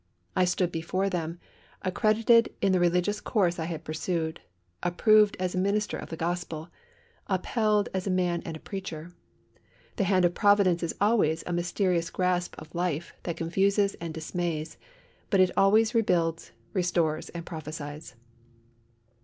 I 0.35 0.45
stood 0.45 0.71
before 0.71 1.11
them, 1.11 1.37
accredited 1.83 2.51
in 2.59 2.71
the 2.71 2.79
religious 2.79 3.21
course 3.21 3.59
I 3.59 3.65
had 3.65 3.83
pursued, 3.83 4.41
approved 4.81 5.37
as 5.39 5.53
a 5.53 5.59
minister 5.59 5.95
of 5.95 6.09
the 6.09 6.17
Gospel, 6.17 6.69
upheld 7.27 7.87
as 7.93 8.07
a 8.07 8.09
man 8.09 8.41
and 8.43 8.57
a 8.57 8.61
preacher. 8.61 9.11
The 9.97 10.05
hand 10.05 10.25
of 10.25 10.33
Providence 10.33 10.81
is 10.81 10.95
always 10.99 11.43
a 11.45 11.53
mysterious 11.53 12.09
grasp 12.09 12.55
of 12.57 12.73
life 12.73 13.13
that 13.21 13.37
confuses 13.37 13.93
and 14.01 14.11
dismays, 14.11 14.75
but 15.29 15.39
it 15.39 15.51
always 15.55 15.93
rebuilds, 15.93 16.51
restores, 16.73 17.29
and 17.29 17.45
prophesies. 17.45 18.15